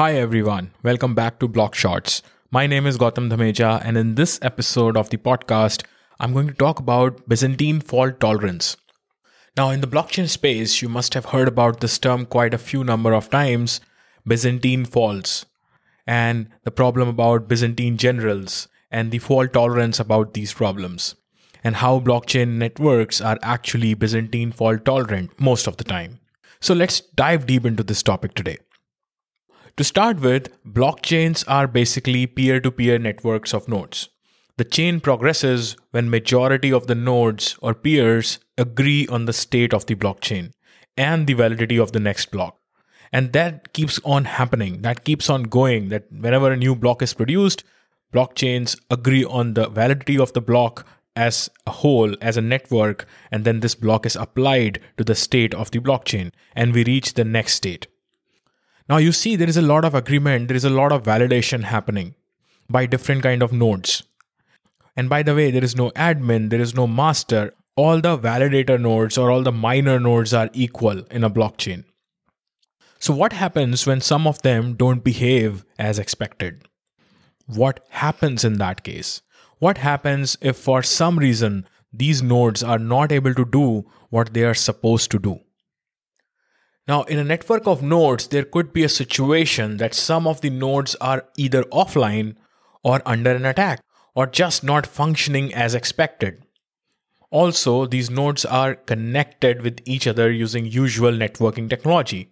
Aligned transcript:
Hi 0.00 0.14
everyone, 0.14 0.70
welcome 0.82 1.14
back 1.14 1.38
to 1.40 1.46
Block 1.46 1.74
Shots. 1.74 2.22
My 2.50 2.66
name 2.66 2.86
is 2.86 2.96
Gautam 2.96 3.28
Dhameja, 3.28 3.82
and 3.84 3.98
in 3.98 4.14
this 4.14 4.38
episode 4.40 4.96
of 4.96 5.10
the 5.10 5.18
podcast, 5.18 5.84
I'm 6.18 6.32
going 6.32 6.46
to 6.46 6.54
talk 6.54 6.78
about 6.78 7.28
Byzantine 7.28 7.82
fault 7.82 8.18
tolerance. 8.18 8.78
Now, 9.58 9.68
in 9.68 9.82
the 9.82 9.86
blockchain 9.86 10.26
space, 10.26 10.80
you 10.80 10.88
must 10.88 11.12
have 11.12 11.26
heard 11.26 11.48
about 11.48 11.80
this 11.80 11.98
term 11.98 12.24
quite 12.24 12.54
a 12.54 12.64
few 12.66 12.82
number 12.82 13.12
of 13.12 13.28
times 13.28 13.82
Byzantine 14.26 14.86
faults, 14.86 15.44
and 16.06 16.48
the 16.64 16.70
problem 16.70 17.06
about 17.06 17.46
Byzantine 17.46 17.98
generals, 17.98 18.68
and 18.90 19.10
the 19.10 19.18
fault 19.18 19.52
tolerance 19.52 20.00
about 20.00 20.32
these 20.32 20.54
problems, 20.54 21.14
and 21.62 21.76
how 21.76 22.00
blockchain 22.00 22.56
networks 22.56 23.20
are 23.20 23.38
actually 23.42 23.92
Byzantine 23.92 24.50
fault 24.50 24.86
tolerant 24.86 25.38
most 25.38 25.66
of 25.66 25.76
the 25.76 25.84
time. 25.84 26.20
So, 26.58 26.72
let's 26.72 27.00
dive 27.00 27.44
deep 27.44 27.66
into 27.66 27.82
this 27.82 28.02
topic 28.02 28.32
today. 28.32 28.56
To 29.80 29.84
start 29.84 30.20
with, 30.20 30.50
blockchains 30.62 31.42
are 31.48 31.66
basically 31.66 32.26
peer 32.26 32.60
to 32.60 32.70
peer 32.70 32.98
networks 32.98 33.54
of 33.54 33.66
nodes. 33.66 34.10
The 34.58 34.64
chain 34.64 35.00
progresses 35.00 35.74
when 35.90 36.10
majority 36.10 36.70
of 36.70 36.86
the 36.86 36.94
nodes 36.94 37.56
or 37.62 37.72
peers 37.72 38.40
agree 38.58 39.06
on 39.06 39.24
the 39.24 39.32
state 39.32 39.72
of 39.72 39.86
the 39.86 39.94
blockchain 39.94 40.52
and 40.98 41.26
the 41.26 41.32
validity 41.32 41.78
of 41.78 41.92
the 41.92 41.98
next 41.98 42.30
block. 42.30 42.58
And 43.10 43.32
that 43.32 43.72
keeps 43.72 43.98
on 44.04 44.26
happening. 44.26 44.82
That 44.82 45.04
keeps 45.04 45.30
on 45.30 45.44
going 45.44 45.88
that 45.88 46.12
whenever 46.12 46.52
a 46.52 46.58
new 46.58 46.76
block 46.76 47.00
is 47.00 47.14
produced, 47.14 47.64
blockchains 48.12 48.78
agree 48.90 49.24
on 49.24 49.54
the 49.54 49.70
validity 49.70 50.18
of 50.18 50.34
the 50.34 50.42
block 50.42 50.86
as 51.16 51.48
a 51.66 51.70
whole, 51.70 52.14
as 52.20 52.36
a 52.36 52.42
network, 52.42 53.06
and 53.30 53.46
then 53.46 53.60
this 53.60 53.76
block 53.76 54.04
is 54.04 54.14
applied 54.14 54.78
to 54.98 55.04
the 55.04 55.14
state 55.14 55.54
of 55.54 55.70
the 55.70 55.78
blockchain, 55.78 56.32
and 56.54 56.74
we 56.74 56.84
reach 56.84 57.14
the 57.14 57.24
next 57.24 57.54
state. 57.54 57.86
Now 58.90 58.96
you 58.96 59.12
see 59.12 59.36
there 59.36 59.48
is 59.48 59.56
a 59.56 59.62
lot 59.62 59.84
of 59.84 59.94
agreement, 59.94 60.48
there 60.48 60.56
is 60.56 60.64
a 60.64 60.68
lot 60.68 60.90
of 60.90 61.04
validation 61.04 61.62
happening 61.62 62.16
by 62.68 62.86
different 62.86 63.22
kind 63.22 63.40
of 63.40 63.52
nodes. 63.52 64.02
And 64.96 65.08
by 65.08 65.22
the 65.22 65.32
way, 65.32 65.52
there 65.52 65.62
is 65.62 65.76
no 65.76 65.90
admin, 65.90 66.50
there 66.50 66.60
is 66.60 66.74
no 66.74 66.88
master. 66.88 67.54
All 67.76 68.00
the 68.00 68.18
validator 68.18 68.80
nodes 68.80 69.16
or 69.16 69.30
all 69.30 69.44
the 69.44 69.52
miner 69.52 70.00
nodes 70.00 70.34
are 70.34 70.50
equal 70.52 71.04
in 71.04 71.22
a 71.22 71.30
blockchain. 71.30 71.84
So 72.98 73.14
what 73.14 73.32
happens 73.32 73.86
when 73.86 74.00
some 74.00 74.26
of 74.26 74.42
them 74.42 74.74
don't 74.74 75.04
behave 75.04 75.64
as 75.78 76.00
expected? 76.00 76.66
What 77.46 77.86
happens 77.90 78.44
in 78.44 78.58
that 78.58 78.82
case? 78.82 79.22
What 79.60 79.78
happens 79.78 80.36
if 80.40 80.56
for 80.56 80.82
some 80.82 81.16
reason 81.16 81.64
these 81.92 82.24
nodes 82.24 82.64
are 82.64 82.80
not 82.80 83.12
able 83.12 83.34
to 83.34 83.44
do 83.44 83.88
what 84.08 84.34
they 84.34 84.42
are 84.42 84.52
supposed 84.52 85.12
to 85.12 85.20
do? 85.20 85.38
Now, 86.88 87.02
in 87.04 87.18
a 87.18 87.24
network 87.24 87.66
of 87.66 87.82
nodes, 87.82 88.28
there 88.28 88.44
could 88.44 88.72
be 88.72 88.84
a 88.84 88.88
situation 88.88 89.76
that 89.76 89.94
some 89.94 90.26
of 90.26 90.40
the 90.40 90.50
nodes 90.50 90.94
are 90.96 91.26
either 91.36 91.62
offline 91.64 92.36
or 92.82 93.00
under 93.06 93.30
an 93.30 93.44
attack 93.44 93.82
or 94.14 94.26
just 94.26 94.64
not 94.64 94.86
functioning 94.86 95.54
as 95.54 95.74
expected. 95.74 96.44
Also, 97.30 97.86
these 97.86 98.10
nodes 98.10 98.44
are 98.44 98.74
connected 98.74 99.62
with 99.62 99.78
each 99.84 100.06
other 100.06 100.30
using 100.30 100.66
usual 100.66 101.12
networking 101.12 101.70
technology. 101.70 102.28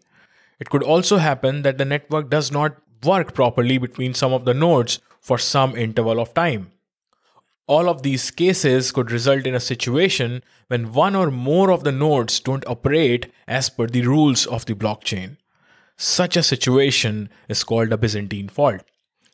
It 0.58 0.70
could 0.70 0.82
also 0.82 1.18
happen 1.18 1.62
that 1.62 1.78
the 1.78 1.84
network 1.84 2.28
does 2.28 2.50
not 2.50 2.76
work 3.04 3.32
properly 3.32 3.78
between 3.78 4.12
some 4.12 4.32
of 4.32 4.44
the 4.44 4.54
nodes 4.54 4.98
for 5.20 5.38
some 5.38 5.76
interval 5.76 6.18
of 6.18 6.34
time. 6.34 6.72
All 7.68 7.90
of 7.90 8.02
these 8.02 8.30
cases 8.30 8.90
could 8.92 9.12
result 9.12 9.46
in 9.46 9.54
a 9.54 9.60
situation 9.60 10.42
when 10.68 10.94
one 10.94 11.14
or 11.14 11.30
more 11.30 11.70
of 11.70 11.84
the 11.84 11.92
nodes 11.92 12.40
don't 12.40 12.66
operate 12.66 13.30
as 13.46 13.68
per 13.68 13.86
the 13.86 14.06
rules 14.06 14.46
of 14.46 14.64
the 14.64 14.74
blockchain. 14.74 15.36
Such 15.98 16.34
a 16.36 16.42
situation 16.42 17.28
is 17.46 17.64
called 17.64 17.92
a 17.92 17.98
Byzantine 17.98 18.48
fault. 18.48 18.80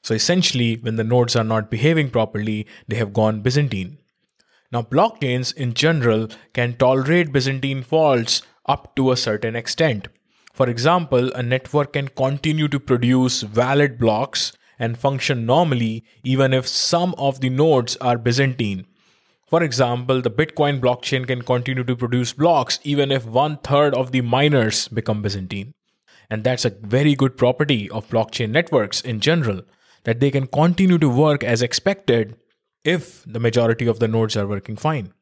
So 0.03 0.15
essentially, 0.15 0.75
when 0.77 0.97
the 0.97 1.05
nodes 1.05 1.37
are 1.37 1.44
not 1.44 1.71
behaving 1.71 2.11
properly, 2.11 2.67
they 2.89 2.97
have 2.97 3.12
gone 3.12 3.41
Byzantine. 3.41 3.99
Now, 4.73 4.83
blockchains 4.83 5.55
in 5.55 5.75
general 5.75 6.28
can 6.53 6.75
tolerate 6.75 7.33
Byzantine 7.33 7.84
faults 7.84 8.43
up 8.67 8.97
to 8.97 9.12
a 9.12 9.17
certain 9.17 9.55
extent. 9.55 10.09
For 10.53 10.69
example, 10.69 11.33
a 11.34 11.43
network 11.43 11.93
can 11.93 12.09
continue 12.09 12.67
to 12.67 12.81
produce 12.81 13.43
valid 13.43 13.97
blocks 13.99 14.53
and 14.79 14.99
function 14.99 15.47
normally 15.47 16.05
even 16.23 16.53
if 16.53 16.67
some 16.67 17.15
of 17.17 17.41
the 17.41 17.51
nodes 17.51 17.97
are 17.97 18.19
Byzantine. 18.19 18.87
For 19.47 19.62
example, 19.62 20.21
the 20.21 20.31
Bitcoin 20.31 20.81
blockchain 20.81 21.27
can 21.27 21.43
continue 21.43 21.85
to 21.85 21.97
produce 21.97 22.33
blocks 22.33 22.81
even 22.83 23.12
if 23.12 23.25
one 23.25 23.59
third 23.59 23.95
of 23.95 24.11
the 24.11 24.21
miners 24.21 24.89
become 24.89 25.23
Byzantine. 25.23 25.75
And 26.31 26.43
that's 26.43 26.65
a 26.65 26.71
very 26.71 27.15
good 27.15 27.37
property 27.37 27.89
of 27.91 28.09
blockchain 28.09 28.51
networks 28.51 29.01
in 29.01 29.21
general, 29.21 29.62
that 30.05 30.21
they 30.21 30.31
can 30.31 30.47
continue 30.47 30.99
to 30.99 31.09
work 31.09 31.45
as 31.45 31.62
expected 31.62 32.37
if 32.83 33.23
the 33.25 33.41
majority 33.41 33.87
of 33.87 33.99
the 33.99 34.09
nodes 34.09 34.37
are 34.37 34.47
working 34.47 34.77
fine. 34.77 35.12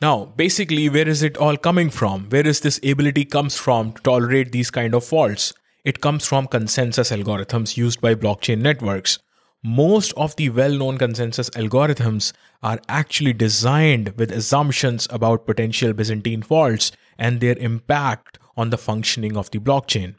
Now, 0.00 0.24
basically, 0.24 0.88
where 0.88 1.08
is 1.08 1.22
it 1.22 1.36
all 1.36 1.56
coming 1.56 1.88
from? 1.90 2.28
Where 2.28 2.46
is 2.46 2.60
this 2.60 2.80
ability 2.82 3.26
comes 3.26 3.56
from 3.56 3.92
to 3.92 4.02
tolerate 4.02 4.50
these 4.50 4.70
kind 4.70 4.94
of 4.94 5.04
faults? 5.04 5.52
It 5.84 6.00
comes 6.00 6.24
from 6.24 6.46
consensus 6.46 7.10
algorithms 7.10 7.76
used 7.76 8.00
by 8.00 8.14
blockchain 8.14 8.60
networks. 8.60 9.18
Most 9.64 10.12
of 10.16 10.36
the 10.36 10.48
well 10.48 10.72
known 10.72 10.96
consensus 10.96 11.50
algorithms 11.50 12.32
are 12.62 12.78
actually 12.88 13.32
designed 13.32 14.14
with 14.16 14.30
assumptions 14.30 15.08
about 15.10 15.44
potential 15.44 15.92
Byzantine 15.92 16.42
faults 16.42 16.92
and 17.18 17.40
their 17.40 17.58
impact 17.58 18.38
on 18.56 18.70
the 18.70 18.78
functioning 18.78 19.36
of 19.36 19.50
the 19.50 19.58
blockchain. 19.58 20.14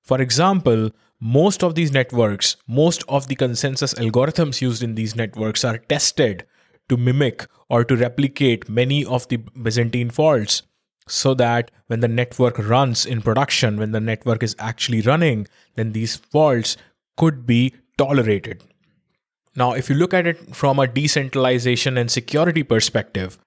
For 0.00 0.22
example, 0.22 0.90
most 1.20 1.62
of 1.62 1.74
these 1.74 1.92
networks, 1.92 2.56
most 2.66 3.04
of 3.08 3.28
the 3.28 3.34
consensus 3.34 3.92
algorithms 3.94 4.62
used 4.62 4.82
in 4.82 4.94
these 4.94 5.14
networks 5.14 5.64
are 5.64 5.76
tested 5.76 6.46
to 6.88 6.96
mimic 6.96 7.46
or 7.68 7.84
to 7.84 7.94
replicate 7.94 8.70
many 8.70 9.04
of 9.04 9.28
the 9.28 9.36
Byzantine 9.36 10.08
faults 10.08 10.62
so 11.08 11.34
that 11.34 11.70
when 11.86 12.00
the 12.00 12.08
network 12.08 12.58
runs 12.58 13.04
in 13.06 13.22
production, 13.22 13.76
when 13.78 13.92
the 13.92 14.00
network 14.00 14.42
is 14.42 14.56
actually 14.58 15.00
running, 15.00 15.46
then 15.74 15.92
these 15.92 16.16
faults 16.16 16.76
could 17.16 17.46
be 17.46 17.74
tolerated. 17.96 18.62
Now, 19.56 19.72
if 19.72 19.88
you 19.88 19.96
look 19.96 20.14
at 20.14 20.26
it 20.26 20.54
from 20.54 20.78
a 20.78 20.86
decentralization 20.86 21.98
and 21.98 22.10
security 22.10 22.62
perspective, 22.62 23.38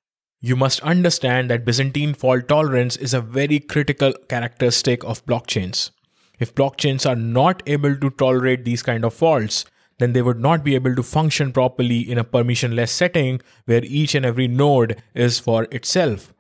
you 0.42 0.56
must 0.56 0.82
understand 0.82 1.50
that 1.50 1.64
Byzantine 1.64 2.14
fault 2.14 2.48
tolerance 2.48 2.98
is 2.98 3.14
a 3.14 3.22
very 3.22 3.60
critical 3.60 4.12
characteristic 4.28 5.04
of 5.04 5.26
blockchains. 5.26 5.92
If 6.40 6.56
blockchains 6.56 7.08
are 7.08 7.16
not 7.16 7.62
able 7.68 7.96
to 7.96 8.10
tolerate 8.10 8.66
these 8.66 8.82
kind 8.82 9.06
of 9.06 9.14
faults, 9.14 9.66
then 10.00 10.14
they 10.14 10.24
would 10.24 10.40
not 10.40 10.64
be 10.64 10.74
able 10.74 10.96
to 10.96 11.04
function 11.04 11.54
properly 11.54 12.00
in 12.00 12.18
a 12.18 12.24
permissionless 12.24 12.90
setting 12.90 13.40
where 13.66 13.86
each 13.86 14.16
and 14.16 14.26
every 14.26 14.48
node 14.48 15.02
is 15.14 15.38
for 15.38 15.68
itself. 15.72 16.34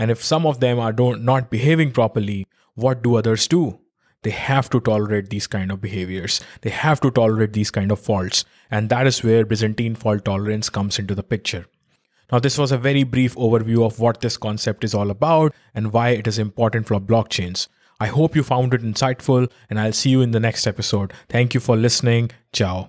And 0.00 0.10
if 0.10 0.24
some 0.24 0.46
of 0.46 0.60
them 0.60 0.78
are 0.78 0.94
don't, 0.94 1.22
not 1.22 1.50
behaving 1.50 1.92
properly, 1.92 2.46
what 2.74 3.02
do 3.02 3.16
others 3.16 3.46
do? 3.46 3.80
They 4.22 4.30
have 4.30 4.70
to 4.70 4.80
tolerate 4.80 5.28
these 5.28 5.46
kind 5.46 5.70
of 5.70 5.82
behaviors. 5.82 6.40
They 6.62 6.70
have 6.70 7.02
to 7.02 7.10
tolerate 7.10 7.52
these 7.52 7.70
kind 7.70 7.92
of 7.92 8.00
faults. 8.00 8.46
And 8.70 8.88
that 8.88 9.06
is 9.06 9.22
where 9.22 9.44
Byzantine 9.44 9.94
fault 9.94 10.24
tolerance 10.24 10.70
comes 10.70 10.98
into 10.98 11.14
the 11.14 11.22
picture. 11.22 11.66
Now, 12.32 12.38
this 12.38 12.56
was 12.56 12.72
a 12.72 12.78
very 12.78 13.02
brief 13.02 13.34
overview 13.34 13.84
of 13.84 14.00
what 14.00 14.22
this 14.22 14.38
concept 14.38 14.84
is 14.84 14.94
all 14.94 15.10
about 15.10 15.52
and 15.74 15.92
why 15.92 16.10
it 16.10 16.26
is 16.26 16.38
important 16.38 16.86
for 16.86 16.98
blockchains. 16.98 17.68
I 18.00 18.06
hope 18.06 18.34
you 18.34 18.42
found 18.42 18.72
it 18.72 18.80
insightful, 18.80 19.50
and 19.68 19.78
I'll 19.78 19.92
see 19.92 20.08
you 20.08 20.22
in 20.22 20.30
the 20.30 20.40
next 20.40 20.66
episode. 20.66 21.12
Thank 21.28 21.52
you 21.52 21.60
for 21.60 21.76
listening. 21.76 22.30
Ciao. 22.54 22.88